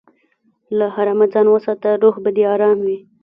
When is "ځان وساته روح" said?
1.33-2.15